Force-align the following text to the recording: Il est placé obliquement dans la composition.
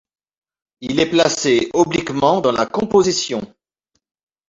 Il 0.79 0.99
est 0.99 1.11
placé 1.11 1.69
obliquement 1.75 2.41
dans 2.41 2.51
la 2.51 2.65
composition. 2.65 3.53